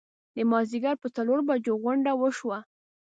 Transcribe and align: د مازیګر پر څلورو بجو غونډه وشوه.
د 0.35 0.37
مازیګر 0.51 0.95
پر 1.01 1.09
څلورو 1.15 1.47
بجو 1.49 1.73
غونډه 1.83 2.11
وشوه. 2.15 2.59